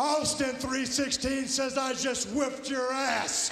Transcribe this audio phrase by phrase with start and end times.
[0.00, 3.48] Austin 316 says I just whipped your ass.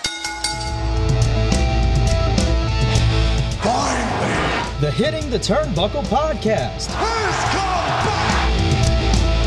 [3.64, 4.80] Finally.
[4.80, 6.86] The Hitting the Turnbuckle podcast.
[6.92, 8.48] Who's come back?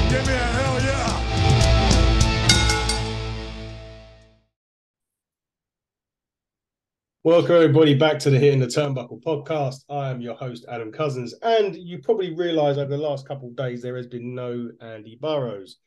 [0.10, 1.24] Give me a hell yeah.
[7.24, 9.86] Welcome everybody back to the Hitting the Turnbuckle podcast.
[9.90, 13.56] I am your host Adam Cousins, and you probably realise over the last couple of
[13.56, 15.78] days there has been no Andy Burrows.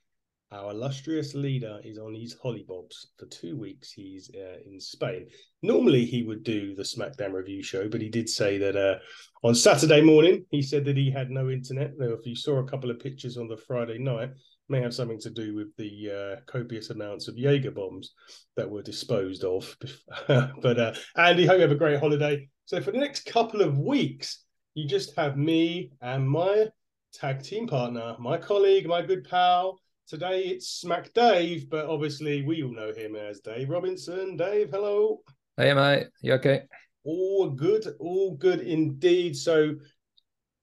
[0.52, 3.90] Our illustrious leader is on his hollybobs for two weeks.
[3.90, 5.28] He's uh, in Spain.
[5.62, 8.98] Normally he would do the SmackDown review show, but he did say that uh,
[9.42, 11.92] on Saturday morning he said that he had no internet.
[11.96, 14.30] Now, if you saw a couple of pictures on the Friday night,
[14.68, 18.12] may have something to do with the uh, copious amounts of Jaeger bombs
[18.56, 19.74] that were disposed of.
[20.28, 22.46] but uh, Andy, hope you have a great holiday.
[22.66, 24.44] So for the next couple of weeks,
[24.74, 26.66] you just have me and my
[27.14, 29.78] tag team partner, my colleague, my good pal.
[30.08, 34.36] Today it's Smack Dave, but obviously we all know him as Dave Robinson.
[34.36, 35.22] Dave, hello.
[35.56, 36.62] Hey mate, you okay?
[37.04, 39.36] All good, all good indeed.
[39.36, 39.74] So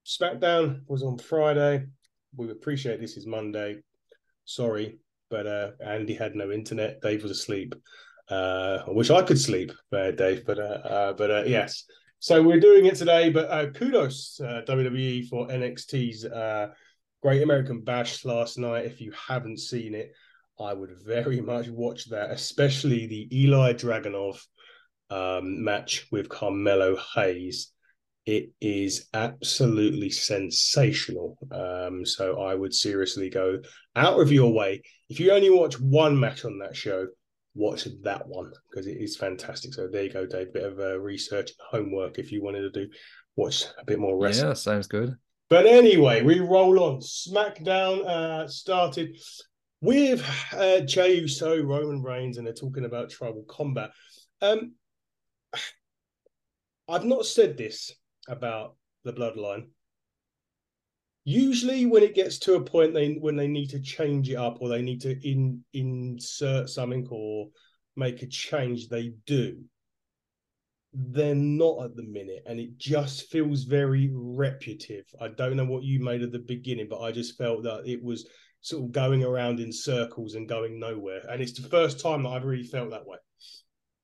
[0.06, 1.86] SmackDown was on Friday.
[2.36, 3.78] We appreciate this is Monday.
[4.44, 4.98] Sorry,
[5.30, 7.00] but uh, Andy had no internet.
[7.00, 7.74] Dave was asleep.
[8.30, 11.84] Uh, I wish I could sleep, uh, Dave, but uh, uh, but uh, yes.
[12.20, 13.30] So we're doing it today.
[13.30, 16.68] But uh, kudos uh, WWE for NXT's uh,
[17.22, 18.86] Great American Bash last night.
[18.86, 20.12] If you haven't seen it,
[20.58, 24.40] I would very much watch that, especially the Ilja Dragunov
[25.10, 27.72] um, match with Carmelo Hayes
[28.26, 31.38] it is absolutely sensational.
[31.50, 33.60] Um, so I would seriously go
[33.96, 34.82] out of your way.
[35.08, 37.08] If you only watch one match on that show,
[37.54, 39.74] watch that one because it is fantastic.
[39.74, 40.52] So there you go, Dave.
[40.52, 42.92] Bit of uh, research homework if you wanted to do
[43.36, 44.48] watch a bit more wrestling.
[44.48, 45.16] Yeah, sounds good.
[45.50, 47.00] But anyway, we roll on.
[47.00, 49.18] SmackDown uh, started
[49.80, 53.90] with uh, Jey Uso, Roman Reigns, and they're talking about tribal combat.
[54.40, 54.74] Um,
[56.88, 57.92] I've not said this
[58.28, 59.66] about the bloodline.
[61.24, 64.58] Usually, when it gets to a point they when they need to change it up
[64.60, 67.48] or they need to in, insert something or
[67.96, 69.58] make a change, they do.
[70.92, 75.04] They're not at the minute, and it just feels very repetitive.
[75.20, 78.02] I don't know what you made at the beginning, but I just felt that it
[78.02, 78.28] was
[78.60, 81.22] sort of going around in circles and going nowhere.
[81.28, 83.18] And it's the first time that I've really felt that way.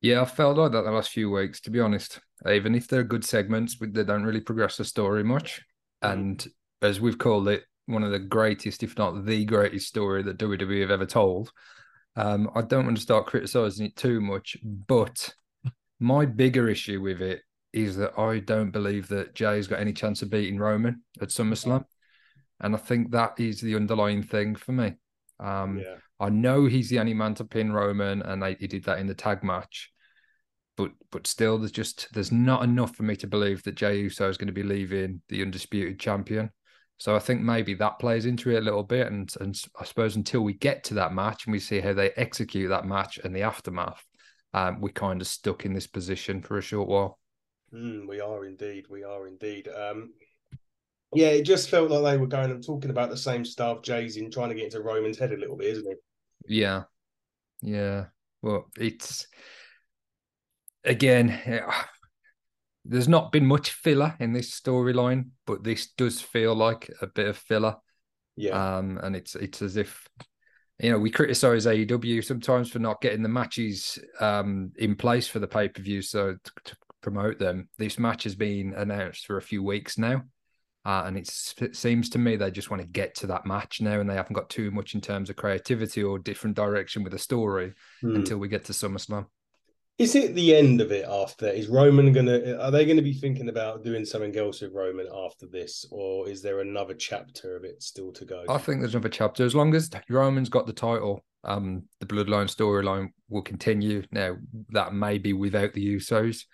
[0.00, 2.20] Yeah, I felt like that the last few weeks, to be honest.
[2.48, 5.62] Even if they're good segments, they don't really progress the story much.
[6.02, 6.46] And
[6.82, 10.80] as we've called it, one of the greatest, if not the greatest story that WWE
[10.82, 11.50] have ever told.
[12.14, 15.34] Um, I don't want to start criticizing it too much, but
[15.98, 17.42] my bigger issue with it
[17.72, 21.84] is that I don't believe that Jey's got any chance of beating Roman at SummerSlam.
[22.60, 24.94] And I think that is the underlying thing for me.
[25.40, 25.96] Um, Yeah.
[26.18, 29.06] I know he's the only man to pin Roman, and they, he did that in
[29.06, 29.92] the tag match.
[30.76, 34.28] But but still, there's just there's not enough for me to believe that Jey Uso
[34.28, 36.50] is going to be leaving the undisputed champion.
[36.98, 40.16] So I think maybe that plays into it a little bit, and and I suppose
[40.16, 43.36] until we get to that match and we see how they execute that match and
[43.36, 44.02] the aftermath,
[44.54, 47.18] um, we're kind of stuck in this position for a short while.
[47.72, 48.86] Mm, we are indeed.
[48.88, 49.68] We are indeed.
[49.68, 50.12] Um,
[51.12, 53.82] yeah, it just felt like they were going and talking about the same stuff.
[53.82, 55.98] Jey's in trying to get into Roman's head a little bit, isn't it?
[56.46, 56.84] Yeah,
[57.62, 58.06] yeah.
[58.42, 59.26] Well, it's
[60.84, 61.28] again.
[61.46, 61.72] yeah,
[62.84, 67.28] There's not been much filler in this storyline, but this does feel like a bit
[67.28, 67.76] of filler.
[68.36, 68.76] Yeah.
[68.76, 70.06] Um, and it's it's as if
[70.80, 75.38] you know we criticize AEW sometimes for not getting the matches um in place for
[75.38, 77.68] the pay per view, so to, to promote them.
[77.78, 80.22] This match has been announced for a few weeks now,
[80.84, 84.00] uh, and it seems to me they just want to get to that match now,
[84.00, 87.18] and they haven't got too much in terms of creativity or different direction with the
[87.18, 88.16] story Hmm.
[88.16, 89.26] until we get to SummerSlam.
[89.98, 91.48] Is it the end of it after?
[91.48, 92.56] Is Roman gonna?
[92.58, 96.42] Are they to be thinking about doing something else with Roman after this, or is
[96.42, 98.44] there another chapter of it still to go?
[98.46, 99.42] I think there's another chapter.
[99.44, 104.02] As long as Roman's got the title, um, the Bloodline storyline will continue.
[104.10, 104.36] Now
[104.70, 106.44] that may be without the Usos.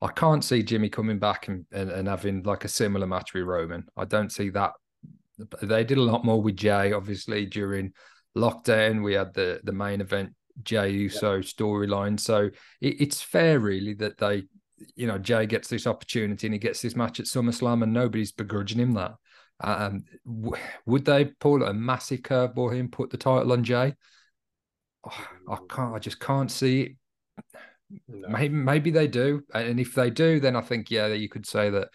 [0.00, 3.44] I can't see Jimmy coming back and, and, and having like a similar match with
[3.44, 3.86] Roman.
[3.96, 4.72] I don't see that.
[5.62, 7.92] They did a lot more with Jey, obviously during
[8.36, 9.02] lockdown.
[9.02, 14.18] We had the the main event Jey Uso storyline, so it, it's fair really that
[14.18, 14.44] they,
[14.94, 18.32] you know, Jey gets this opportunity and he gets this match at SummerSlam, and nobody's
[18.32, 19.14] begrudging him that.
[19.60, 23.94] Um, w- would they pull a massive curveball here and put the title on Jey?
[25.04, 25.94] Oh, I can't.
[25.94, 26.92] I just can't see it.
[28.08, 28.28] No.
[28.28, 31.70] Maybe, maybe they do, and if they do, then I think yeah, you could say
[31.70, 31.88] that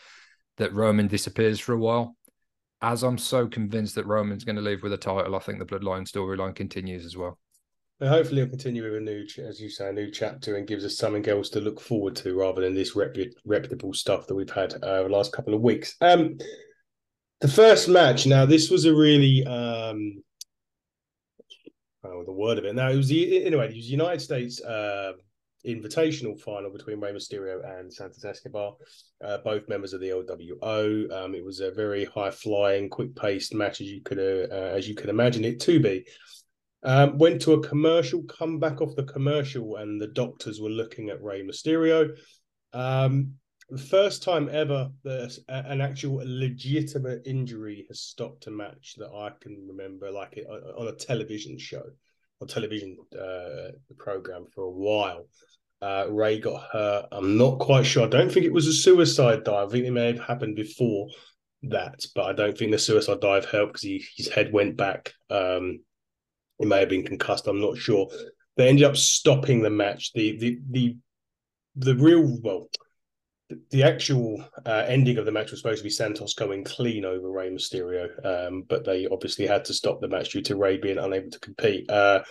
[0.58, 2.16] that Roman disappears for a while.
[2.82, 5.66] as I'm so convinced that Roman's going to leave with a title, I think the
[5.66, 7.38] Bloodline storyline continues as well.
[8.02, 10.98] Hopefully, it'll continue with a new, as you say, a new chapter and gives us
[10.98, 14.74] something else to look forward to rather than this repu- reputable stuff that we've had
[14.82, 15.96] uh, the last couple of weeks.
[16.00, 16.38] Um,
[17.42, 18.26] the first match.
[18.26, 20.24] Now, this was a really um,
[22.06, 22.76] oh, the word of it.
[22.76, 23.70] Now, it was the anyway.
[23.70, 25.14] It was United States uh,
[25.68, 28.76] Invitational final between Rey Mysterio and Santos Escobar,
[29.22, 31.12] uh, both members of the LWO.
[31.12, 34.88] Um, it was a very high flying, quick paced match as you could uh, as
[34.88, 36.06] you could imagine it to be.
[36.82, 41.10] Um, went to a commercial, come back off the commercial, and the doctors were looking
[41.10, 42.12] at Rey Mysterio.
[42.72, 43.34] Um,
[43.70, 49.32] the first time ever that an actual legitimate injury has stopped a match that I
[49.42, 51.84] can remember, like it, on a television show
[52.40, 55.28] or television uh, program for a while.
[55.82, 57.06] Uh, Rey got hurt.
[57.12, 58.06] I'm not quite sure.
[58.06, 59.68] I don't think it was a suicide dive.
[59.68, 61.08] I think it may have happened before
[61.64, 65.14] that, but I don't think the suicide dive helped because he, his head went back.
[65.30, 65.80] Um,
[66.60, 67.48] he may have been concussed.
[67.48, 68.10] I'm not sure.
[68.58, 70.12] They ended up stopping the match.
[70.14, 70.98] The the the
[71.76, 72.70] the real well,
[73.72, 77.32] the, actual uh, ending of the match was supposed to be Santos going clean over
[77.32, 80.98] Rey Mysterio, um, but they obviously had to stop the match due to Rey being
[80.98, 81.90] unable to compete.
[81.90, 82.22] Uh,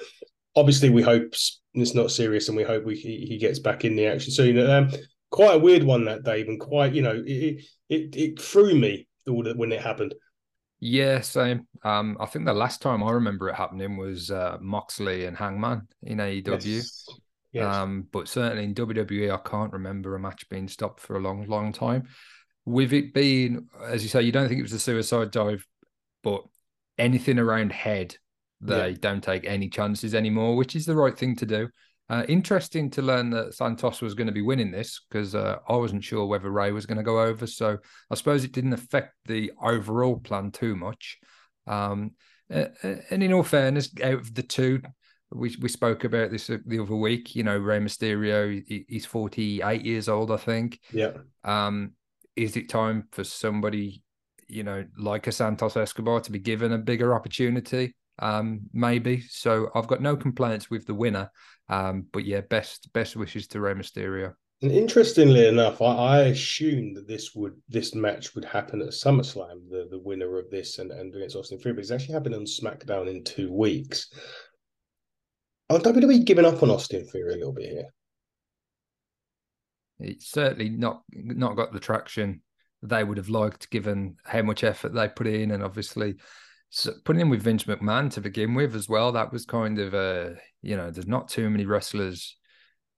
[0.54, 1.32] obviously, we hope
[1.74, 4.58] it's not serious, and we hope we, he, he gets back in the action soon.
[4.58, 4.90] Um,
[5.30, 9.08] quite a weird one that Dave, and quite you know it it, it threw me
[9.26, 10.14] all that when it happened.
[10.80, 11.66] Yeah, same.
[11.82, 15.88] Um, I think the last time I remember it happening was uh, Moxley and Hangman
[16.02, 16.64] in AEW.
[16.64, 17.06] Yes.
[17.52, 17.74] Yes.
[17.74, 21.46] Um, but certainly in WWE, I can't remember a match being stopped for a long,
[21.46, 22.08] long time.
[22.64, 25.66] With it being, as you say, you don't think it was a suicide dive,
[26.22, 26.44] but
[26.98, 28.16] anything around head,
[28.60, 28.96] they yeah.
[29.00, 31.68] don't take any chances anymore, which is the right thing to do.
[32.10, 35.76] Uh, interesting to learn that Santos was going to be winning this because uh, I
[35.76, 37.46] wasn't sure whether Rey was going to go over.
[37.46, 37.76] So
[38.10, 41.18] I suppose it didn't affect the overall plan too much.
[41.66, 42.12] Um,
[42.48, 44.80] and in all fairness, out of the two,
[45.30, 47.36] we we spoke about this the other week.
[47.36, 50.80] You know, Rey Mysterio, he's forty eight years old, I think.
[50.90, 51.12] Yeah.
[51.44, 51.92] Um,
[52.36, 54.02] is it time for somebody,
[54.46, 57.94] you know, like a Santos Escobar to be given a bigger opportunity?
[58.18, 59.20] Um, maybe.
[59.20, 61.30] So I've got no complaints with the winner.
[61.68, 64.34] Um, but yeah, best best wishes to Rey Mysterio.
[64.60, 69.68] And interestingly enough, I, I assumed that this would this match would happen at SummerSlam,
[69.70, 72.46] the, the winner of this and, and against Austin Theory, but it's actually happening on
[72.46, 74.10] SmackDown in two weeks.
[75.70, 77.88] Are WWE giving up on Austin Theory a little bit here?
[80.00, 82.42] It's certainly not not got the traction
[82.82, 86.16] they would have liked, given how much effort they put in, and obviously
[86.70, 89.12] so putting him with Vince McMahon to begin with as well.
[89.12, 92.36] That was kind of a you know, there's not too many wrestlers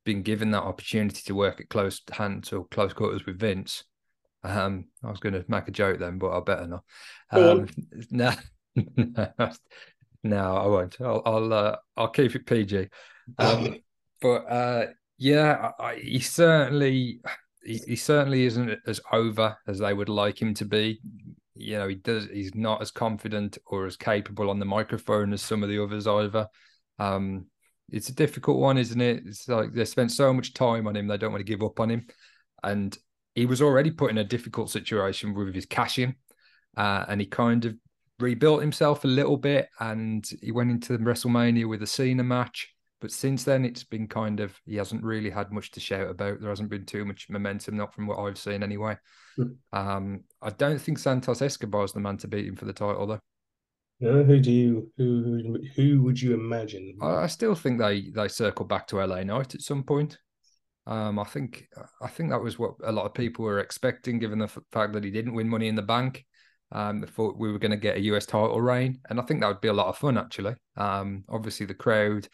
[0.04, 3.84] been given that opportunity to work at close hands or close quarters with Vince.
[4.42, 6.84] Um, I was going to make a joke then, but I better not.
[7.30, 7.68] Um,
[8.10, 8.32] no,
[10.22, 11.00] no, I won't.
[11.00, 12.88] I'll I'll, uh, I'll keep it PG.
[13.38, 13.76] Um,
[14.22, 14.86] but uh,
[15.18, 17.20] yeah, I, he certainly
[17.62, 21.00] he, he certainly isn't as over as they would like him to be.
[21.60, 22.26] You know, he does.
[22.26, 26.06] He's not as confident or as capable on the microphone as some of the others
[26.06, 26.48] either.
[26.98, 27.46] Um,
[27.90, 29.22] it's a difficult one, isn't it?
[29.26, 31.80] It's like they spent so much time on him, they don't want to give up
[31.80, 32.06] on him.
[32.62, 32.96] And
[33.34, 36.14] he was already put in a difficult situation with his cashing,
[36.76, 37.74] uh, and he kind of
[38.18, 39.68] rebuilt himself a little bit.
[39.80, 42.74] And he went into the WrestleMania with a Cena match.
[43.00, 46.40] But since then, it's been kind of he hasn't really had much to shout about.
[46.40, 48.96] There hasn't been too much momentum, not from what I've seen anyway.
[49.38, 49.56] Mm.
[49.72, 53.06] Um, I don't think Santos Escobar is the man to beat him for the title,
[53.06, 53.20] though.
[54.00, 56.96] No, who do you who who would you imagine?
[57.02, 60.18] I still think they they circle back to LA Knight at some point.
[60.86, 61.68] Um, I think
[62.02, 64.94] I think that was what a lot of people were expecting, given the f- fact
[64.94, 66.24] that he didn't win Money in the Bank.
[66.72, 69.48] Um, thought we were going to get a US title reign, and I think that
[69.48, 70.54] would be a lot of fun actually.
[70.76, 72.26] Um, obviously the crowd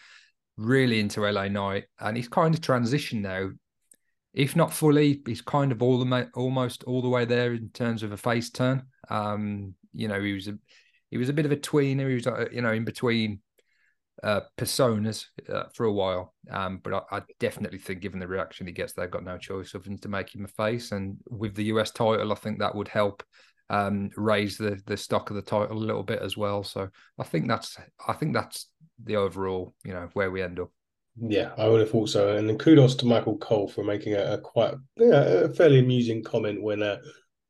[0.56, 3.50] really into LA Knight, and he's kind of transitioned now.
[4.32, 8.02] If not fully, he's kind of all the almost all the way there in terms
[8.02, 8.84] of a face turn.
[9.08, 10.58] Um, you know, he was a
[11.10, 12.08] he was a bit of a tweener.
[12.08, 13.40] He was, uh, you know, in between
[14.22, 16.34] uh, personas uh, for a while.
[16.50, 19.74] Um, but I, I, definitely think, given the reaction he gets, they've got no choice
[19.74, 20.92] other than to make him a face.
[20.92, 23.22] And with the US title, I think that would help
[23.70, 26.62] um, raise the the stock of the title a little bit as well.
[26.62, 28.68] So I think that's I think that's
[29.02, 30.70] the overall, you know, where we end up.
[31.18, 32.36] Yeah, I would have thought so.
[32.36, 36.62] And kudos to Michael Cole for making a, a quite yeah, a fairly amusing comment
[36.62, 36.98] when uh,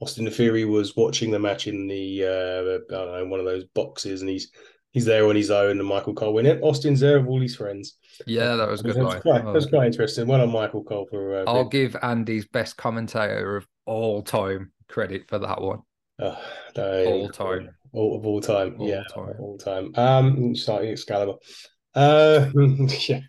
[0.00, 3.64] Austin Theory was watching the match in the uh, I don't know one of those
[3.74, 4.50] boxes, and he's
[4.92, 7.98] he's there on his own, and Michael Cole went, Austin's there with all his friends.
[8.26, 8.96] Yeah, that was good.
[8.96, 9.52] That's quite, oh.
[9.52, 10.26] that's quite interesting.
[10.26, 11.40] Well on Michael Cole for.
[11.40, 15.80] Uh, I'll give Andy's best commentator of all time credit for that one.
[16.18, 16.36] Uh,
[16.76, 17.70] no, All time.
[17.92, 19.34] all of all time, All yeah, time.
[19.38, 19.92] all time.
[19.94, 21.34] Um, starting Excalibur.
[21.94, 22.48] Uh,
[23.08, 23.20] yeah.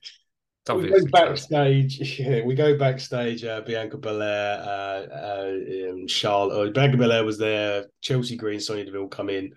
[0.70, 2.20] It's we go backstage.
[2.20, 3.44] Yeah, we go backstage.
[3.44, 6.70] Uh, Bianca Belair, uh, uh, um, Charlotte.
[6.70, 7.86] Uh, Bianca Belair was there.
[8.02, 9.52] Chelsea Green, Sonya Deville come in.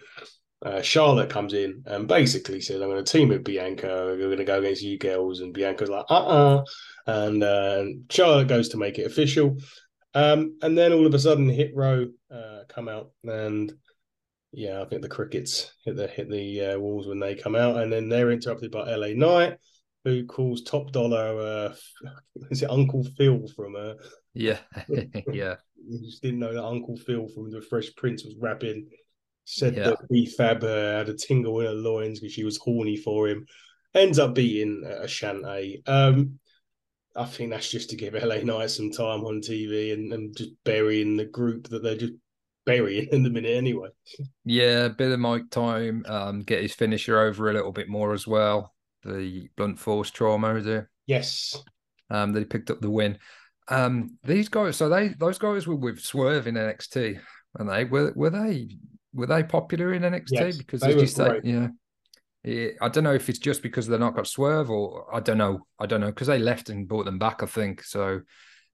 [0.64, 3.86] Uh, Charlotte comes in and basically says, "I'm going to team with Bianca.
[3.86, 6.64] We're going to go against you girls." And Bianca's like, "Uh, uh
[7.06, 9.56] And uh, Charlotte goes to make it official.
[10.14, 13.72] Um, and then all of a sudden, Hit Row uh, come out, and
[14.52, 17.76] yeah, I think the crickets hit the hit the uh, walls when they come out,
[17.76, 19.58] and then they're interrupted by LA Knight
[20.04, 21.74] who calls Top Dolla uh
[22.50, 23.94] is it Uncle Phil from uh
[24.34, 28.88] Yeah, yeah, you just didn't know that Uncle Phil from the Fresh Prince was rapping.
[29.44, 29.84] Said Yeah.
[29.90, 33.46] that B-Fab uh, had a tingle in her loins because she was horny for him.
[33.94, 35.82] Ends up beating uh, Ashante.
[35.88, 36.38] Um,
[37.16, 40.50] I think that's just to give LA Knight some time on TV and, and just
[40.64, 42.12] burying the group that they're just
[42.64, 43.88] burying in the minute anyway.
[44.44, 44.88] yeah.
[44.88, 46.04] Bit of mic time.
[46.06, 48.74] Um, get his finisher over a little bit more as well.
[49.04, 50.86] The blunt force trauma, is it?
[51.06, 51.56] Yes.
[52.10, 53.18] Um, they picked up the win.
[53.68, 57.20] Um, these guys, so they those guys were with Swerve in NXT,
[57.58, 58.68] and they were were they
[59.14, 60.26] were they popular in NXT?
[60.30, 61.68] Yes, because they as you say, yeah.
[62.44, 65.66] I don't know if it's just because they're not got Swerve, or I don't know.
[65.78, 67.42] I don't know because they left and brought them back.
[67.42, 68.22] I think so.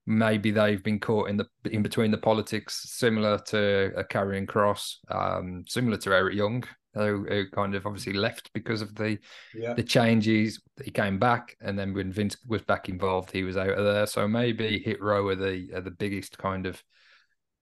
[0.07, 4.97] Maybe they've been caught in the in between the politics, similar to a Karrion Kross,
[5.11, 6.63] um, similar to Eric Young,
[6.95, 9.19] who, who kind of obviously left because of the
[9.53, 9.75] Yeah.
[9.75, 10.63] the changes.
[10.85, 14.07] He came back, and then when Vince was back involved, he was out of there.
[14.07, 16.81] So maybe Hit Row are the are the biggest kind of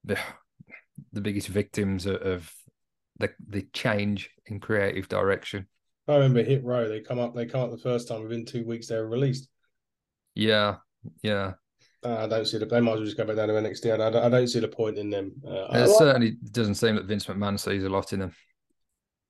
[0.03, 0.19] the
[1.13, 2.53] the biggest victims of, of
[3.17, 5.67] the the change in creative direction.
[6.07, 6.87] I remember Hit Row.
[6.87, 7.33] They come up.
[7.35, 8.23] They come up the first time.
[8.23, 9.47] Within two weeks, they were released.
[10.35, 10.75] Yeah,
[11.23, 11.53] yeah.
[12.03, 12.65] Uh, I don't see the.
[12.65, 13.93] They might as well just go back down to NXT.
[13.93, 15.33] I don't, I don't see the point in them.
[15.47, 18.31] Uh, It like- certainly doesn't seem that Vince McMahon sees a lot in them.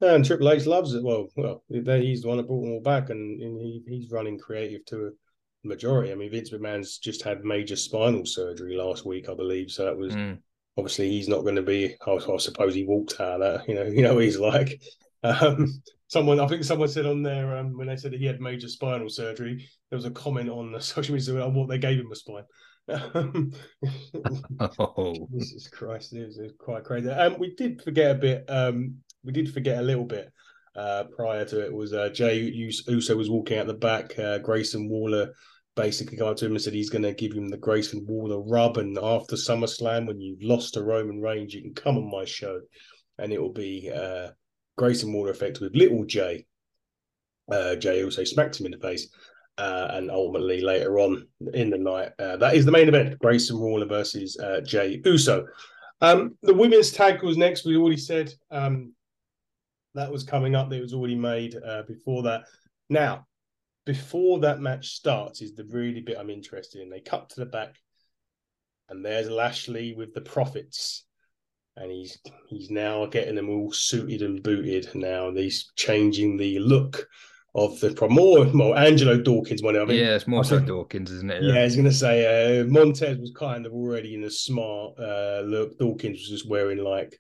[0.01, 1.03] and Triple H loves it.
[1.03, 4.38] Well, well, he's the one that brought them all back, and, and he, he's running
[4.38, 6.12] creative to a majority.
[6.12, 9.72] I mean, Vince McMahon's just had major spinal surgery last week, I believe.
[9.72, 10.39] So that was Mm.
[10.77, 11.96] obviously he's not going to be.
[12.05, 13.70] I, I suppose he walked out of that.
[13.70, 14.82] You know, you know what he's like.
[15.24, 15.82] Um,
[16.15, 18.69] someone, I think someone said on there um, when they said that he had major
[18.69, 22.12] spinal surgery, there was a comment on the social media about what they gave him
[22.12, 22.43] a spine.
[24.79, 27.10] Oh, Jesus Christ, it was, it was quite crazy.
[27.10, 28.45] Um, we did forget a bit.
[28.48, 28.95] Um,
[29.25, 30.31] we did forget a little bit.
[30.74, 34.17] Uh, prior to it was uh, Jey Us- Uso was walking out the back.
[34.17, 35.34] Uh, Grayson Waller
[35.75, 38.77] basically got to him and said he's going to give him the Grayson Waller rub.
[38.77, 42.62] And after SummerSlam, when you've lost to Roman Reigns, you can come on my show,
[43.17, 44.29] and it will be uh,
[44.77, 46.46] Grayson Waller effect with Little Jey.
[47.51, 49.08] Uh, Jey also smacked him in the face.
[49.58, 53.58] Uh, and ultimately later on in the night, uh, that is the main event: Grayson
[53.58, 55.48] Waller versus uh, Jey Uso.
[56.01, 57.65] Um, the women's tag was next.
[57.65, 58.94] We already said um,
[59.94, 60.70] that was coming up.
[60.70, 62.44] That was already made uh, before that.
[62.89, 63.27] Now,
[63.86, 66.89] before that match starts, is the really bit I'm interested in.
[66.89, 67.75] They cut to the back,
[68.89, 71.05] and there's Lashley with the Profits,
[71.77, 72.17] and he's
[72.48, 74.89] he's now getting them all suited and booted.
[74.96, 77.08] Now and he's changing the look
[77.55, 78.46] of the more.
[78.53, 79.77] Well, Angelo Dawkins one.
[79.77, 81.44] I mean, yeah, it's more so Dawkins, isn't it?
[81.44, 85.00] yeah, I was going to say uh, Montez was kind of already in a smart
[85.00, 85.77] uh, look.
[85.79, 87.20] Dawkins was just wearing like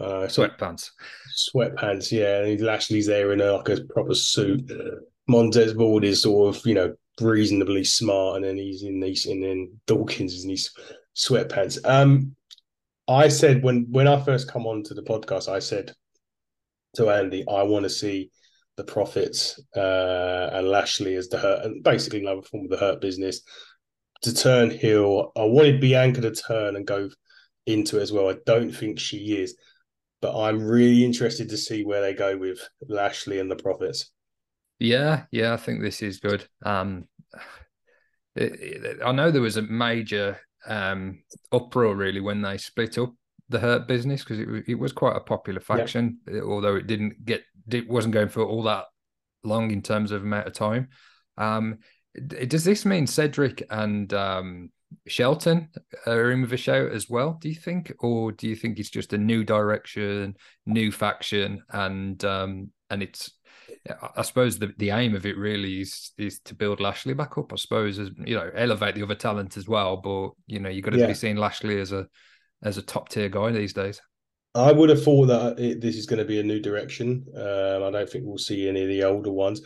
[0.00, 0.90] uh, sweatpants.
[1.54, 2.10] sweatpants.
[2.10, 4.70] Yeah, and Lashley's there in a, like a proper suit.
[5.28, 9.44] Montez Ford is sort of you know reasonably smart, and then he's in these, and
[9.44, 10.72] then Dawkins is in these
[11.14, 11.78] sweatpants.
[11.84, 12.34] Um,
[13.08, 15.92] I said when when I first come on to the podcast, I said
[16.96, 18.30] to Andy, I want to see
[18.76, 23.00] the profits uh, and Lashley as the hurt, and basically another form of the hurt
[23.00, 23.42] business
[24.22, 25.32] to turn heel.
[25.36, 27.10] I wanted Bianca to turn and go
[27.66, 28.30] into it as well.
[28.30, 29.56] I don't think she is,
[30.20, 34.10] but I'm really interested to see where they go with Lashley and the profits.
[34.78, 36.46] Yeah, yeah, I think this is good.
[36.64, 37.08] Um,
[38.36, 43.12] it- it- I know there was a major um uproar really when they split up
[43.48, 47.24] the Hurt business because it it was quite a popular faction, eh, although it didn't
[47.24, 48.86] get it wasn't going for all that
[49.44, 50.88] long in terms of amount of time.
[51.36, 51.78] Um,
[52.26, 54.70] does this mean Cedric and um
[55.06, 55.70] Shelton
[56.06, 57.38] are in with a shout as well?
[57.40, 62.22] Do you think, or do you think it's just a new direction, new faction, and
[62.24, 63.41] um and it's yeah,
[63.88, 67.36] I- I suppose the, the aim of it really is is to build Lashley back
[67.38, 67.52] up.
[67.52, 69.96] I suppose as you know, elevate the other talent as well.
[69.96, 71.06] But you know, you got to Yeah.
[71.08, 72.06] be seeing Lashley as a
[72.62, 74.00] as a top tier guy these days.
[74.54, 77.24] I would have thought that it, this is going to be a new direction.
[77.34, 79.62] Um, I don't think we'll see any of the older ones.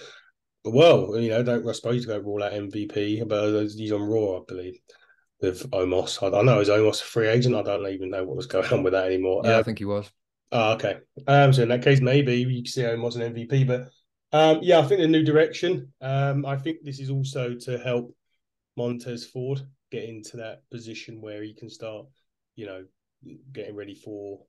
[0.65, 4.39] Well, you know, don't I suppose you go roll out MVP, but he's on Raw,
[4.39, 4.79] I believe.
[5.41, 6.23] with Omos.
[6.23, 7.55] I, I know is Omos a free agent.
[7.55, 9.43] I don't even know what was going on with that anymore.
[9.45, 10.11] Yeah, Uh, I think he was.
[10.53, 10.99] Oh, okay.
[11.27, 13.91] Um, so in that case, maybe you can see Omos an MVP, but
[14.33, 15.93] um, yeah, I think the new direction.
[16.01, 18.15] Um, I think this is also to help
[18.77, 22.07] Montez Ford get into that position where he can start,
[22.57, 22.85] you know,
[23.53, 24.41] getting ready for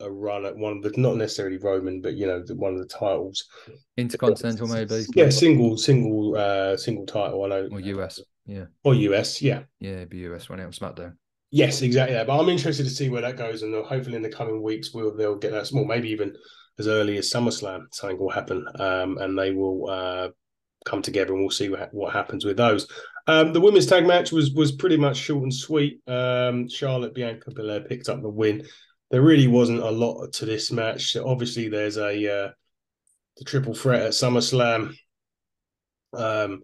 [0.00, 2.78] a run at one of the not necessarily Roman, but you know, the, one of
[2.78, 3.44] the titles.
[3.96, 5.04] Intercontinental, maybe.
[5.14, 7.44] Yeah, single, single, uh, single title.
[7.44, 8.20] I know, Or US.
[8.46, 8.64] Yeah.
[8.82, 9.40] or US.
[9.40, 11.14] Yeah, Yeah, it'd be US when it on SmackDown.
[11.50, 12.14] Yes, exactly.
[12.14, 12.26] That.
[12.26, 15.14] But I'm interested to see where that goes, and hopefully in the coming weeks we'll
[15.14, 16.34] they'll get that small, maybe even
[16.78, 20.28] as early as SummerSlam, something will happen, um, and they will uh,
[20.84, 22.88] come together, and we'll see what, what happens with those.
[23.26, 26.00] Um, the women's tag match was was pretty much short and sweet.
[26.06, 28.66] Um, Charlotte Bianca Belair picked up the win.
[29.10, 31.16] There really wasn't a lot to this match.
[31.16, 32.50] Obviously, there's a uh,
[33.36, 34.94] the triple threat at SummerSlam.
[36.12, 36.62] Um,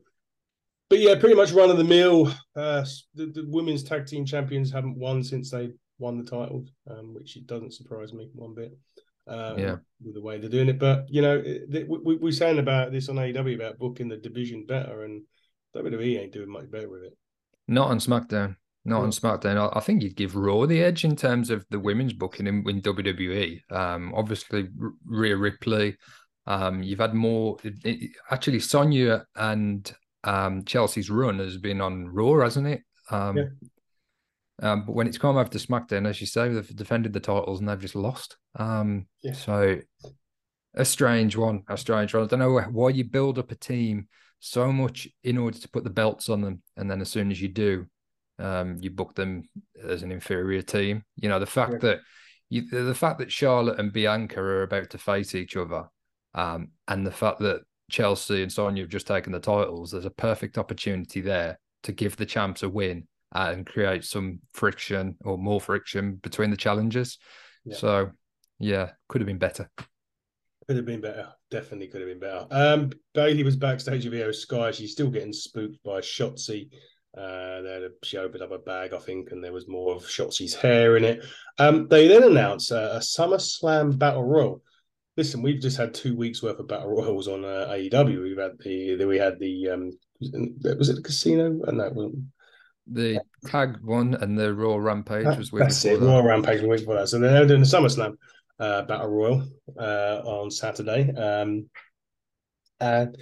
[0.89, 2.33] but yeah, pretty much run of the mill.
[2.57, 7.15] Uh, the, the women's tag team champions haven't won since they won the titles, um,
[7.15, 8.77] which it doesn't surprise me one bit.
[9.31, 9.77] Um, Yeah.
[10.05, 11.43] with the way they're doing it, but you know,
[11.89, 15.23] we, we saying about this on AEW about booking the division better, and
[15.77, 17.17] WWE ain't doing much better with it.
[17.69, 18.57] Not on SmackDown.
[18.85, 19.57] Not on SmackDown.
[19.57, 22.69] I, I think you'd give Raw the edge in terms of the women's booking in,
[22.69, 23.61] in WWE.
[23.71, 25.97] Um, obviously, R- Rhea Ripley.
[26.47, 27.59] Um, you've had more.
[27.63, 29.93] It, it- actually, Sonya and
[30.25, 32.83] um, Chelsea's run has been on Raw, hasn't it?
[33.11, 33.45] Um, Yeah.
[34.61, 37.61] Um, but when it's come over to SmackDown, as you say, they've defended the titles
[37.61, 38.37] and they've just lost.
[38.57, 39.33] Um, Yeah.
[39.33, 39.79] So
[40.75, 41.63] a strange one.
[41.69, 42.25] A strange one.
[42.25, 45.85] I don't know why you build up a team so much in order to put
[45.85, 47.87] the belts on them, and then as soon as you do,
[48.39, 49.49] um, you book them
[49.83, 51.05] as an inferior team.
[51.17, 51.79] You know the fact Yeah.
[51.79, 52.01] that
[52.49, 55.89] you, the fact that Charlotte and Bianca are about to face each other,
[56.35, 60.11] um, and the fact that Chelsea and Sonya have just taken the titles, there's a
[60.11, 65.61] perfect opportunity there to give the champs a win and create some friction or more
[65.61, 67.19] friction between the challenges.
[67.65, 67.77] Yeah.
[67.77, 68.11] So,
[68.59, 69.71] yeah, could have been better.
[70.67, 71.29] Could have been better.
[71.51, 72.47] Definitely could have been better.
[72.51, 74.71] Um, Bayley was backstage with Iyo Sky.
[74.71, 76.69] She's still getting spooked by Shotzi.
[77.17, 79.97] Uh, they had a, she opened up a bag, I think, and there was more
[79.97, 81.25] of Shotzi's hair in it.
[81.59, 84.63] Um, they then announced uh, a SummerSlam Battle Royal.
[85.17, 88.23] Listen, we've just had two weeks worth of Battle Royals on uh, AEW.
[88.23, 89.91] We've had the we had the um,
[90.21, 91.51] was it the casino?
[91.51, 92.25] No, it wasn't.
[92.93, 96.01] The tag one and the Raw Rampage was with That's it.
[96.01, 97.09] Royal Rampage the week before that.
[97.09, 98.17] So they're doing the SummerSlam
[98.59, 99.49] uh, Battle Royal
[99.79, 101.11] uh, on Saturday.
[101.13, 101.69] Um,
[102.81, 103.17] and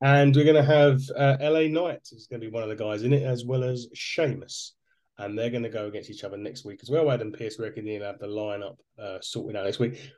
[0.00, 2.76] and we're going to have uh, LA Knight is going to be one of the
[2.76, 4.74] guys in it, as well as Sheamus.
[5.16, 7.10] And they're going to go against each other next week as well.
[7.10, 10.12] Adam Pearce reckon he'll have the lineup uh, sorted out next week.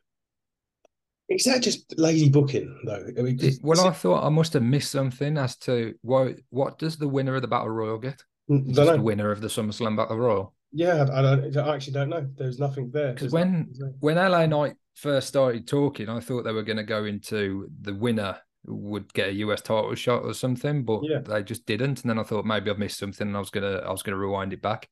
[1.29, 3.07] Is that just lazy booking, though?
[3.19, 6.37] I mean, well, I thought I must have missed something as to why.
[6.51, 8.23] What does the winner of the Battle Royal get?
[8.49, 10.55] The winner of the SummerSlam Battle Royal.
[10.73, 12.29] Yeah, I, I, don't, I actually don't know.
[12.37, 13.13] There's nothing there.
[13.13, 13.93] Because when there.
[14.01, 17.95] when LA Knight first started talking, I thought they were going to go into the
[17.95, 21.21] winner would get a US title shot or something, but Yeah.
[21.21, 22.03] they just didn't.
[22.03, 24.19] And then I thought maybe I've missed something, and I was gonna I was gonna
[24.19, 24.89] rewind it back.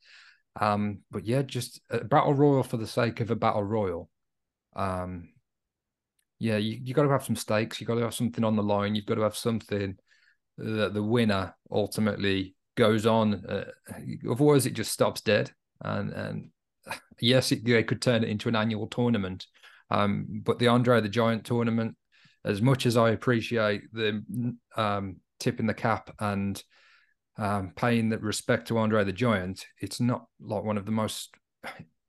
[0.60, 4.08] Um, but yeah, just a battle royal for the sake of a battle royal.
[4.76, 5.30] Um,
[6.38, 7.80] yeah, you you got to have some stakes.
[7.80, 8.94] You got to have something on the line.
[8.94, 9.96] You've got to have something
[10.58, 13.44] that the winner ultimately goes on.
[13.46, 13.64] Uh,
[14.30, 15.50] otherwise, it just stops dead.
[15.80, 16.50] And and
[17.20, 19.46] yes, it, they could turn it into an annual tournament.
[19.90, 21.96] Um, but the Andre the Giant tournament,
[22.44, 24.22] as much as I appreciate the
[24.76, 26.62] um, tipping the cap and
[27.36, 31.34] um, paying the respect to Andre the Giant, it's not like one of the most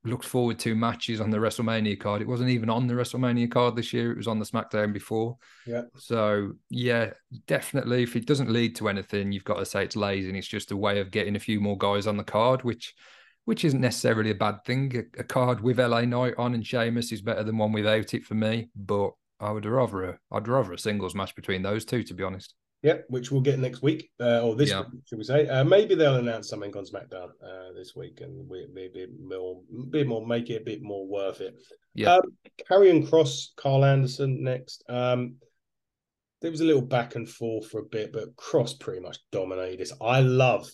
[0.06, 2.22] looked forward to matches on the WrestleMania card.
[2.22, 4.12] It wasn't even on the WrestleMania card this year.
[4.12, 5.36] It was on the SmackDown before.
[5.66, 5.82] Yeah.
[5.96, 7.10] So yeah,
[7.46, 8.02] definitely.
[8.02, 10.70] If it doesn't lead to anything, you've got to say it's lazy, and it's just
[10.70, 12.94] a way of getting a few more guys on the card, which
[13.44, 14.92] which isn't necessarily a bad thing.
[14.96, 18.24] A, a card with LA Knight on and Sheamus is better than one without it
[18.24, 18.68] for me.
[18.74, 22.24] But I would rather a, I'd rather a singles match between those two, to be
[22.24, 22.54] honest.
[22.82, 24.82] Yep, which we'll get next week, uh, or this Yeah.
[24.82, 25.48] week, should we say?
[25.48, 30.06] Uh, maybe they'll announce something on SmackDown uh, this week, and we maybe more, bit
[30.06, 31.56] more, make it a bit more worth it.
[31.94, 32.16] Yeah.
[32.16, 32.36] Um,
[32.70, 34.84] Karrion Kross, Karl Anderson next.
[34.88, 35.36] Um,
[36.42, 39.80] there was a little back and forth for a bit, but Kross pretty much dominated
[39.80, 39.92] this.
[40.00, 40.70] I love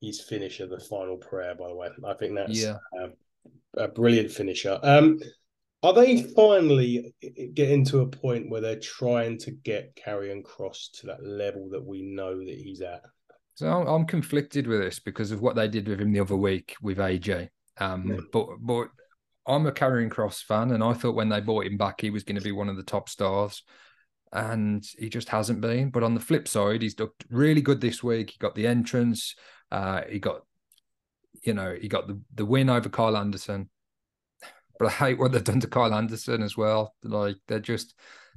[0.00, 1.54] his finisher, the final prayer.
[1.54, 2.76] By the way, I think that's Yeah.
[3.74, 4.78] a brilliant finisher.
[4.82, 5.18] Um,
[5.82, 7.14] are they finally
[7.54, 11.84] getting to a point where they're trying to get Karrion Kross to that level that
[11.84, 13.02] we know that he's at?
[13.54, 16.74] So I'm, conflicted with this because of what they did with him the other week
[16.80, 17.48] with AJ.
[17.78, 18.16] Um, Yeah.
[18.32, 18.88] But but
[19.46, 22.22] I'm a Karrion Kross fan, and I thought when they bought him back, he was
[22.22, 23.62] going to be one of the top stars,
[24.32, 25.90] and he just hasn't been.
[25.90, 28.30] But on the flip side, he's looked really good this week.
[28.30, 29.34] He got the entrance.
[29.70, 30.42] Uh, he got
[31.42, 33.68] you know, he got the, the win over Karl Anderson.
[34.78, 36.94] But I hate what they've done to Karl Anderson as well.
[37.04, 37.94] Like they're just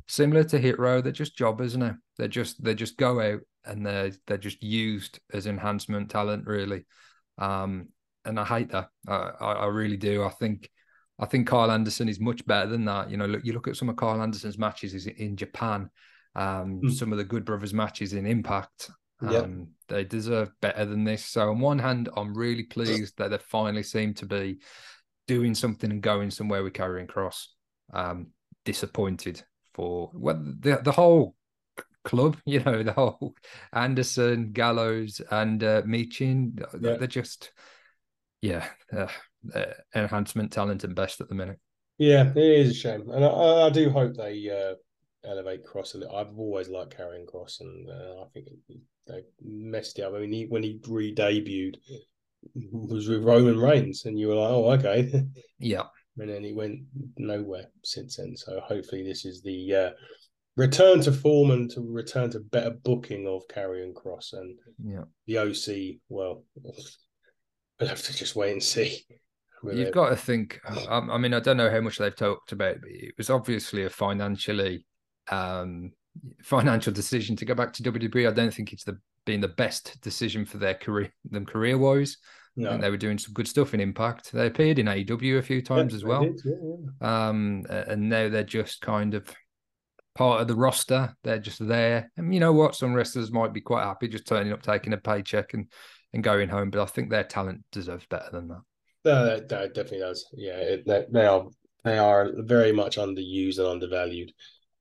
[0.08, 1.96] similar to Hit Row, they're just jobbers now.
[2.18, 6.86] They're just they just go out and they're they're just used as enhancement talent, really.
[7.38, 7.90] Um,
[8.24, 8.90] and I hate that.
[9.08, 10.24] I, I, really do.
[10.24, 10.70] I think
[11.20, 13.10] I think Karl Anderson is much better than that.
[13.10, 15.90] You know, look, you look at some of Karl Anderson's matches in Japan,
[16.36, 16.92] um, mm.
[16.92, 18.90] some of the Good Brothers matches in Impact.
[19.22, 19.50] Um, yep.
[19.88, 21.26] They deserve better than this.
[21.26, 24.60] So, on one hand, I'm really pleased that they finally seem to be
[25.28, 27.48] doing something and going somewhere with Karrion Kross.
[27.94, 28.28] Um,
[28.66, 31.36] disappointed for well, the the whole
[32.04, 33.36] club, you know, the whole
[33.74, 35.82] Anderson, Gallows, and uh.
[35.86, 36.98] Yeah.
[36.98, 37.52] They're just,
[38.42, 39.08] yeah, uh,
[39.54, 41.60] uh, enhancement talent and best at the minute.
[41.98, 44.76] Yeah, it is a shame, and I, I do hope they uh,
[45.30, 45.96] elevate Cross.
[45.96, 46.16] a little.
[46.16, 48.48] I've always liked carrying Kross, and uh, I think
[49.08, 50.14] they messed it up.
[50.14, 51.76] I mean, he, when he re-debuted,
[52.72, 55.24] was with Roman Reigns, and you were like, "Oh, okay."
[55.60, 55.84] Yeah.
[56.18, 56.82] and then he went
[57.18, 58.36] nowhere since then.
[58.36, 59.90] So hopefully, this is the uh,
[60.58, 65.04] return to form and to return to better booking of Karrion Kross and yeah.
[65.28, 66.02] the OC.
[66.10, 66.44] Well,
[67.80, 69.06] we'll have to just wait and see.
[69.74, 70.60] You've got to think.
[70.90, 73.90] I mean, I don't know how much they've talked about, but it was obviously a
[73.90, 74.86] financially
[75.32, 75.92] um,
[76.44, 78.30] financial decision to go back to WWE.
[78.30, 82.18] I don't think it's the been the best decision for their career, them career wise.
[82.58, 82.70] No.
[82.70, 84.32] Think they were doing some good stuff in Impact.
[84.32, 86.22] They appeared in AEW a few times yeah, as well.
[86.22, 86.54] Did, yeah,
[87.02, 87.28] yeah.
[87.28, 89.30] Um, and now they're just kind of
[90.16, 91.14] part of the roster.
[91.24, 92.10] They're just there.
[92.16, 92.76] And you know what?
[92.76, 95.70] Some wrestlers might be quite happy just turning up, taking a paycheck, and
[96.14, 96.72] and going home.
[96.72, 98.62] But I think their talent deserves better than that.
[99.04, 100.26] No, that, that definitely does.
[100.34, 101.46] Yeah, it, they, they are
[101.84, 104.32] they are very much underused and undervalued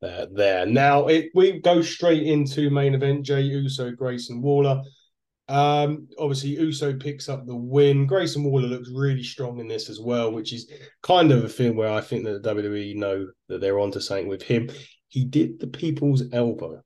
[0.05, 0.67] uh, there.
[0.67, 4.83] Now it, we go straight into main event: Jey Uso, Grayson Waller.
[5.49, 8.07] Um, obviously, Uso picks up the win.
[8.07, 10.71] Grayson Waller looks really strong in this as well, which is
[11.03, 14.29] kind of a thing where I think that the WWE know that they're onto something
[14.29, 14.71] with him.
[15.09, 16.83] He did the people's elbow,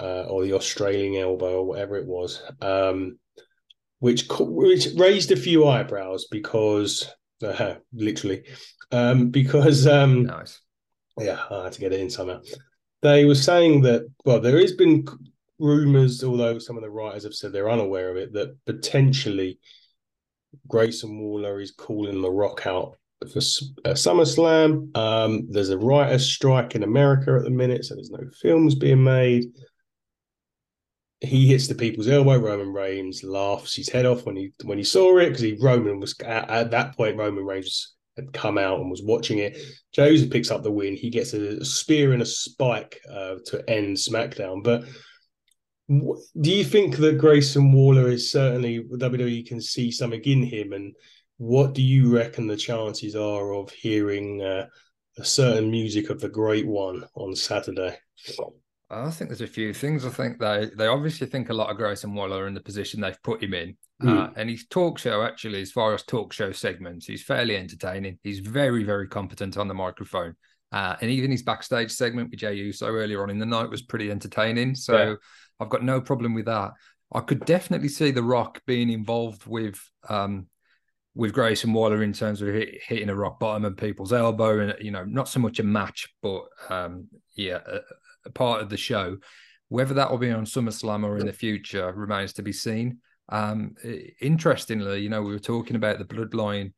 [0.00, 3.18] uh, or the Australian elbow, or whatever it was, um,
[3.98, 7.10] which which raised a few eyebrows because
[7.42, 8.44] uh, literally
[8.92, 10.60] um, because um, nice
[11.18, 12.40] yeah, I had to get it in somehow.
[13.02, 15.06] They were saying that well, there has been
[15.58, 19.58] rumors, although some of the writers have said they're unaware of it, that potentially
[20.68, 24.96] Grayson Waller is calling The Rock out for uh, SummerSlam.
[24.96, 29.02] Um, there's a writer's strike in America at the minute, so there's no films being
[29.02, 29.46] made.
[31.20, 32.38] He hits the people's elbow.
[32.38, 35.98] Roman Reigns laughs his head off when he when he saw it because he Roman
[35.98, 39.58] was at, at that point Roman Reigns had come out and was watching it.
[39.92, 40.96] Joseph picks up the win.
[40.96, 44.62] He gets a spear and a spike uh, to end SmackDown.
[44.62, 44.84] But
[45.88, 50.72] do you think that Grayson Waller is certainly WWE can see something in him?
[50.72, 50.94] And
[51.36, 54.66] what do you reckon the chances are of hearing uh,
[55.18, 57.96] a certain music of the Great One on Saturday?
[58.88, 60.04] I think there's a few things.
[60.04, 63.22] I think they they obviously think a lot of Grayson Waller in the position they've
[63.22, 63.76] put him in.
[64.02, 64.28] Mm.
[64.28, 68.18] Uh, and his talk show, actually, as far as talk show segments, he's fairly entertaining.
[68.22, 70.34] He's very, very competent on the microphone.
[70.72, 73.82] Uh, and even his backstage segment with Jey Uso earlier on in the night was
[73.82, 74.74] pretty entertaining.
[74.74, 75.14] So yeah.
[75.60, 76.72] I've got no problem with that.
[77.12, 80.48] I could definitely see The Rock being involved with um,
[81.14, 84.74] with Grayson Waller in terms of hit, hitting a rock bottom and people's elbow, and
[84.80, 87.78] you know, not so much a match, but um, yeah, a,
[88.26, 89.16] a part of the show.
[89.68, 92.98] Whether that will be on SummerSlam or in the future remains to be seen.
[93.28, 93.74] Um,
[94.20, 96.72] interestingly, you know, we were talking about the bloodline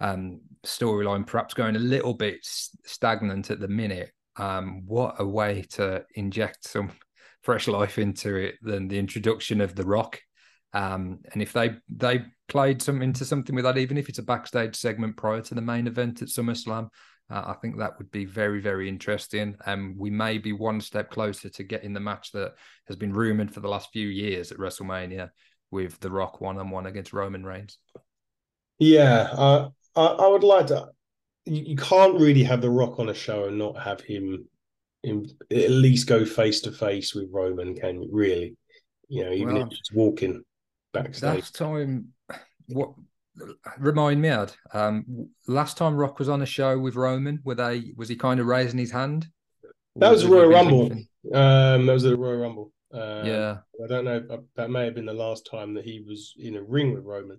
[0.00, 4.10] um, storyline perhaps going a little bit stagnant at the minute.
[4.36, 6.92] Um, what a way to inject some
[7.42, 10.20] fresh life into it than the introduction of The Rock.
[10.72, 14.22] Um, and if they they played some into something with that, even if it's a
[14.22, 16.88] backstage segment prior to the main event at SummerSlam,
[17.30, 19.56] uh, I think that would be very, very interesting.
[19.66, 22.54] And um, we may be one step closer to getting the match that
[22.86, 25.30] has been rumored for the last few years at WrestleMania
[25.70, 27.78] with The Rock one on one against Roman Reigns.
[28.78, 30.88] Yeah, uh, I, I would like to.
[31.46, 34.46] You, you, can't really have The Rock on a show and not have him
[35.02, 38.08] in, at least go face to face with Roman, can you?
[38.12, 38.56] Really?
[39.08, 40.42] You know, even well, if he's walking
[40.92, 41.22] backstage.
[41.22, 42.08] Last time,
[42.68, 42.90] what
[43.78, 47.92] remind me, Ad, um, last time Rock was on a show with Roman, were they
[47.96, 49.26] was he kind of raising his hand?
[49.96, 50.92] That was, was a Royal Rumble.
[51.34, 52.72] Um, that was a Royal Rumble.
[52.92, 54.24] Um, yeah, I don't know.
[54.30, 57.04] Uh, that may have been the last time that he was in a ring with
[57.04, 57.38] Roman.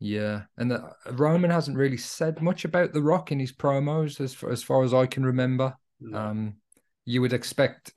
[0.00, 4.34] Yeah, and the, Roman hasn't really said much about The Rock in his promos, as
[4.34, 5.74] far, as far as I can remember.
[6.00, 6.18] No.
[6.18, 6.54] Um,
[7.04, 7.92] you would expect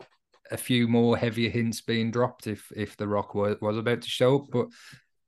[0.52, 4.10] a few more heavier hints being dropped if if The Rock was, was about to
[4.10, 4.68] show up, but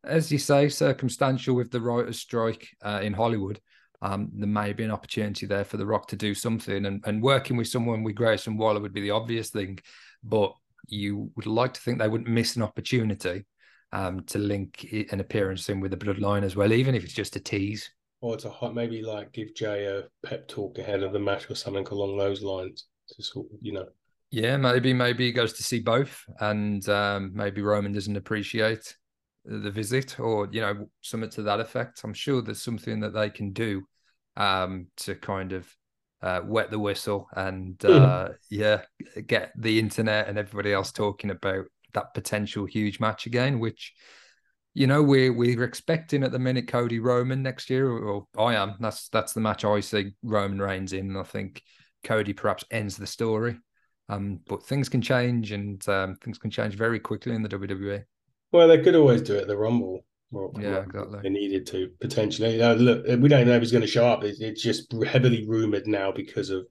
[0.03, 3.59] as you say, circumstantial with the writers' strike uh, in Hollywood.
[4.01, 7.21] Um, there may be an opportunity there for The Rock to do something, and, and
[7.21, 9.79] working with someone with Grayson Waller would be the obvious thing.
[10.23, 10.53] But
[10.87, 13.45] you would like to think they wouldn't miss an opportunity
[13.91, 17.35] um, to link an appearance in with the Bloodline as well, even if it's just
[17.35, 17.89] a tease.
[18.21, 21.87] Or to maybe like give Jey a pep talk ahead of the match or something
[21.87, 23.87] along those lines to sort of, you know.
[24.31, 28.95] Yeah, maybe maybe he goes to see both, and um, maybe Roman doesn't appreciate
[29.43, 32.01] the visit, or you know, something to that effect.
[32.03, 33.81] I'm sure there's something that they can do
[34.37, 35.67] um, to kind of
[36.21, 37.91] uh, wet the whistle and hmm.
[37.91, 38.81] uh, yeah,
[39.25, 43.93] get the internet and everybody else talking about that potential huge match again, which
[44.73, 48.75] you know we we're expecting at the minute Cody Roman next year, or I am.
[48.79, 51.61] That's that's the match I see Roman Reigns in, and I think
[52.03, 53.57] Cody perhaps ends the story.
[54.09, 58.03] Um, but things can change, and um, things can change very quickly in the WWE.
[58.51, 60.03] Well, they could always do it at the Rumble.
[60.31, 61.19] Yeah, exactly.
[61.23, 62.57] They needed to potentially.
[62.57, 64.23] Now, look, we don't know if he's going to show up.
[64.23, 66.65] It's, it's just heavily rumored now because of.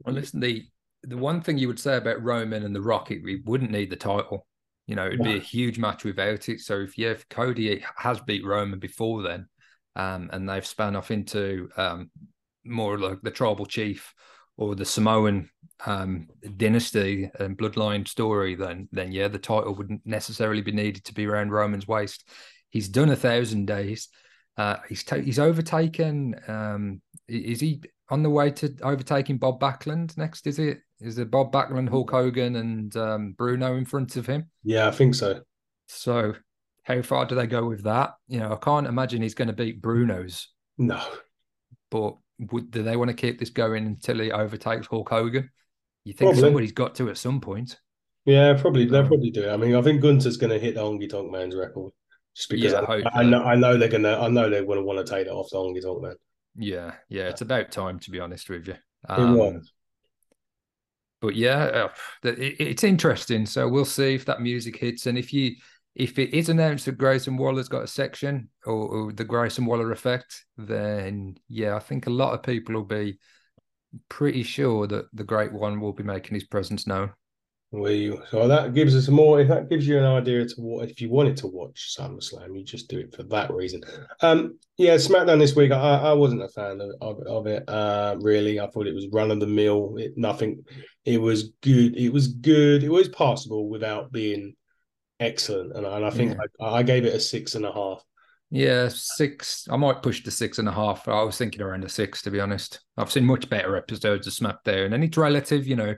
[0.00, 0.64] Well, listen, the
[1.02, 3.90] the one thing you would say about Roman and The Rock, it, it wouldn't need
[3.90, 4.46] the title.
[4.86, 5.32] You know, it'd yeah.
[5.32, 6.60] be a huge match without it.
[6.60, 9.48] So if yeah, if Cody has beat Roman before then,
[9.96, 12.10] um, and they've spun off into um,
[12.64, 14.14] more like the tribal chief
[14.56, 15.50] or the Samoan
[15.84, 21.14] um, dynasty and bloodline story, then then yeah, the title wouldn't necessarily be needed to
[21.14, 22.28] be around Roman's waist.
[22.70, 24.08] He's done a thousand days.
[24.56, 26.34] Uh, he's ta- he's overtaken.
[26.48, 30.46] Um, is he on the way to overtaking Bob Backlund next?
[30.46, 34.50] Is it is it Bob Backlund, Hulk Hogan, and um, Bruno in front of him?
[34.62, 35.40] Yeah, I think so.
[35.88, 36.34] So
[36.84, 38.14] how far do they go with that?
[38.28, 40.48] You know, I can't imagine he's going to beat Bruno's.
[40.78, 41.02] No,
[41.90, 45.50] but would do they want to keep this going until he overtakes Hulk Hogan?
[46.04, 46.40] You think probably.
[46.40, 47.78] somebody's got to at some point?
[48.24, 49.52] Yeah, probably they'll um, probably do it.
[49.52, 51.92] I mean, I think Gunther's going to hit the Honky Tonk Man's record
[52.36, 55.04] just because yeah, I, I, know I know they're gonna I know they're to want
[55.04, 56.16] to take it off the Honky Tonk Man.
[56.54, 58.74] Yeah, yeah, it's about time to be honest with you.
[59.08, 59.72] Um, it was.
[61.22, 61.88] But yeah, uh,
[62.24, 63.46] it, it's interesting.
[63.46, 65.56] So we'll see if that music hits, and if you
[65.94, 69.92] if it is announced that Grayson Waller's got a section or, or, the Grayson Waller
[69.92, 73.18] effect, then yeah, I think a lot of people will be
[74.10, 77.12] pretty sure that the Great One will be making his presence known.
[77.72, 79.40] We so that gives us more.
[79.40, 82.64] If that gives you an idea to what if you wanted to watch SummerSlam, you
[82.64, 83.82] just do it for that reason.
[84.22, 87.68] Um, yeah, SmackDown this week, I, I wasn't a fan of, of, of it.
[87.68, 89.96] Uh, really, I thought it was run of the mill.
[89.98, 90.64] It nothing.
[91.04, 91.96] It was good.
[91.96, 92.84] It was good.
[92.84, 94.54] It was passable without being
[95.18, 96.66] excellent, and, and I think yeah.
[96.66, 98.00] I, I, gave it a six and a half.
[98.50, 99.66] Yeah, six.
[99.68, 101.08] I might push to six and a half.
[101.08, 102.80] I was thinking around a six, to be honest.
[102.96, 105.96] I've seen much better episodes of SmackDown, and it's relative, you know.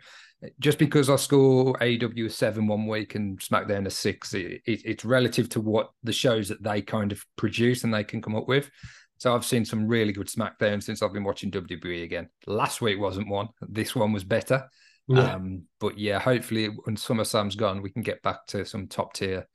[0.60, 5.04] Just because I score AW seven one week and SmackDown a six, it, it, it's
[5.04, 8.46] relative to what the shows that they kind of produce and they can come up
[8.46, 8.70] with.
[9.18, 12.28] So I've seen some really good SmackDown since I've been watching WWE again.
[12.46, 13.48] Last week wasn't one.
[13.62, 14.68] This one was better.
[15.08, 15.34] Yeah.
[15.34, 19.48] Um, but yeah, hopefully when SummerSlam's gone, we can get back to some top tier,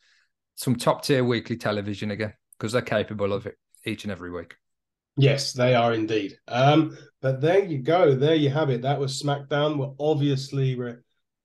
[0.56, 4.56] some top tier weekly television again because they're capable of it each and every week.
[5.15, 6.38] Yes, they are indeed.
[6.47, 8.15] Um, but there you go.
[8.15, 8.82] There you have it.
[8.82, 9.78] That was SmackDown.
[9.78, 10.76] Well, obviously,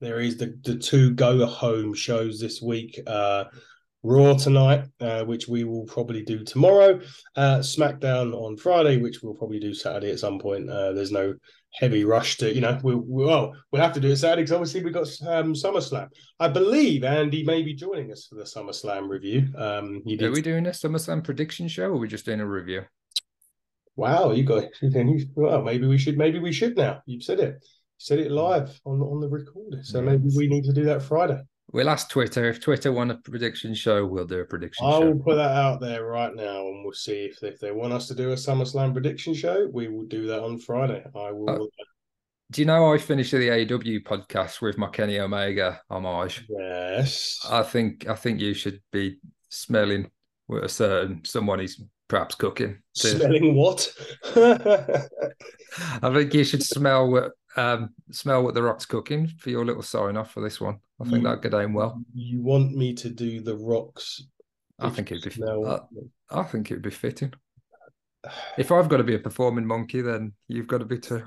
[0.01, 2.99] there is the the two go home shows this week.
[3.05, 3.45] Uh,
[4.01, 7.01] Raw tonight, uh, which we will probably do tomorrow.
[7.35, 10.69] Uh, SmackDown on Friday, which we'll probably do Saturday at some point.
[10.69, 11.33] Uh, there's no
[11.73, 14.83] heavy rush to, you know, we'll, well, we'll have to do it Saturday because obviously
[14.83, 16.07] we've got um, SummerSlam.
[16.39, 19.49] I believe Andy may be joining us for the SummerSlam review.
[19.57, 20.23] Um, did...
[20.23, 22.85] Are we doing a SummerSlam prediction show or are we just doing a review?
[23.99, 24.63] Wow, you got
[25.35, 25.61] well.
[25.61, 26.17] Maybe we should.
[26.17, 27.01] Maybe we should now.
[27.05, 27.55] You've said it.
[27.55, 29.83] You said it live on on the recorder.
[29.83, 31.41] So maybe we need to do that Friday.
[31.73, 34.05] We'll ask Twitter if Twitter want a prediction show.
[34.05, 34.87] We'll do a prediction.
[34.87, 37.91] I will put that out there right now, and we'll see if if they want
[37.91, 39.67] us to do a SummerSlam prediction show.
[39.73, 41.03] We will do that on Friday.
[41.13, 41.49] I will.
[41.49, 41.65] Uh,
[42.51, 46.45] do you know I finished the AEW podcast with my Kenny Omega homage?
[46.47, 47.37] Yes.
[47.49, 49.17] I think I think you should be
[49.49, 50.09] smelling
[50.47, 52.81] with a certain someone he's perhaps cooking.
[52.93, 53.89] Smelling what?
[54.35, 59.81] I think you should smell what um, smell what the Rock's cooking for your little
[59.81, 60.79] sign off for this one.
[60.99, 62.01] I think you, that could aim well.
[62.13, 64.25] You want me to do the Rock's?
[64.79, 65.43] I think it'd be.
[65.43, 65.79] I,
[66.29, 67.33] I think it'd be fitting.
[68.57, 71.23] If I've got to be a performing monkey, then you've got to be too.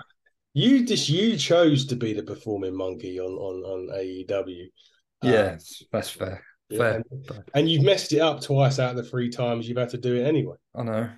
[0.52, 4.66] You just you chose to be the performing monkey on on on AEW.
[5.22, 5.58] Yeah, um,
[5.90, 6.44] that's fair.
[6.76, 7.02] Fair.
[7.11, 9.98] And, and, you've messed it up twice out of the three times you've had to
[9.98, 10.56] do it anyway.
[10.74, 11.11] I know.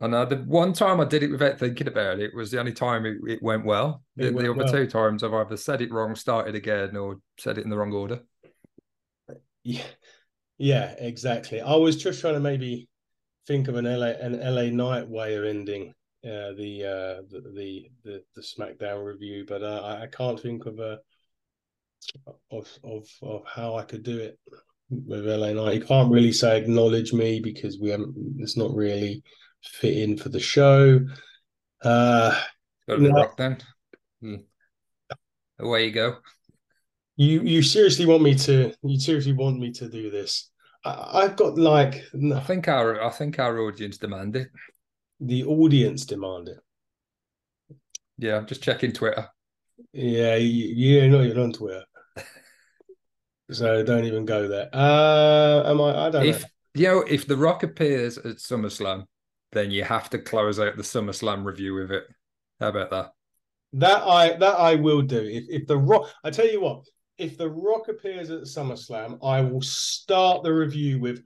[0.00, 0.24] I know.
[0.26, 3.16] The one time I did it without thinking about it was the only time it,
[3.26, 4.02] it went well.
[4.16, 4.72] It the, went the other well.
[4.72, 7.92] two times I've either said it wrong, started again, or said it in the wrong
[7.92, 8.20] order.
[9.64, 9.82] Yeah.
[10.58, 11.60] Yeah, exactly.
[11.60, 12.88] I was just trying to maybe
[13.46, 17.90] think of an LA an LA Knight way of ending uh, the, uh, the the
[18.04, 20.98] the the SmackDown review, but uh, I, I can't think of a
[22.50, 24.38] of of of how I could do it
[24.90, 25.74] with LA Knight.
[25.74, 28.14] You can't really say acknowledge me because we haven't.
[28.38, 29.22] It's not really
[29.62, 31.00] fit in for the show.
[31.82, 32.40] Uh,
[32.88, 33.58] Got rock then.
[34.20, 34.36] Hmm.
[35.58, 36.16] Away you go.
[37.16, 38.72] you you seriously want me to?
[38.82, 40.50] You seriously want me to do this?
[40.84, 44.48] I, I've got like no, I think our I think our audience demand it.
[45.20, 46.58] the audience demand it.
[48.18, 49.28] Yeah, I'm just checking Twitter.
[49.92, 51.84] Yeah, you, you're not even on Twitter.
[53.50, 54.68] So don't even go there.
[54.72, 56.06] Uh, am I?
[56.06, 56.48] I don't If know.
[56.74, 59.04] you know, if The Rock appears at SummerSlam,
[59.52, 62.04] then you have to close out the SummerSlam review with it.
[62.60, 63.12] How about that?
[63.74, 65.20] That I that I will do.
[65.20, 66.84] If if the Rock, I tell you what,
[67.18, 71.22] if the Rock appears at SummerSlam, I will start the review with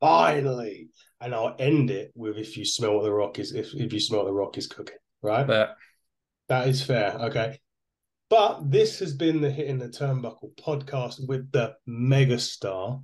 [0.00, 0.88] finally,
[1.20, 4.00] and I'll end it with if you smell what the Rock is if if you
[4.00, 4.96] smell what the Rock is cooking.
[5.22, 5.46] Right.
[5.46, 5.76] But
[6.48, 7.12] That is fair.
[7.14, 7.58] Okay.
[8.34, 13.00] But this has been the Hitting the Turnbuckle podcast with the megastar.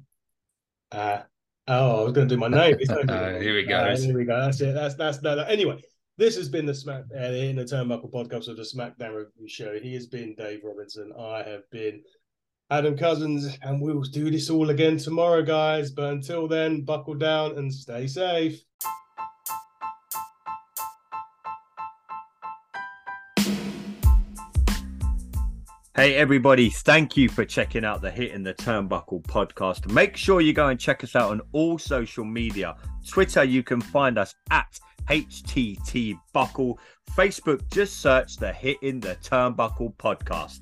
[0.90, 1.20] Uh,
[1.68, 2.76] oh, I was going to do my name.
[2.90, 3.76] Uh, here we go.
[3.76, 4.40] Uh, here we go.
[4.40, 4.74] That's it.
[4.74, 5.44] That's that's no, no.
[5.44, 5.80] Anyway,
[6.18, 9.48] this has been the Smack uh, the Hitting the Turnbuckle podcast of the SmackDown Review
[9.48, 9.78] Show.
[9.78, 11.12] He has been Dave Robinson.
[11.16, 12.02] I have been
[12.72, 15.92] Adam Cousins, and we'll do this all again tomorrow, guys.
[15.92, 18.60] But until then, buckle down and stay safe.
[25.96, 29.90] Hey, everybody, thank you for checking out the Hitting the Turnbuckle podcast.
[29.90, 32.76] Make sure you go and check us out on all social media.
[33.08, 36.78] Twitter, you can find us at HTT Buckle.
[37.16, 40.60] Facebook, just search the Hitting the Turnbuckle podcast.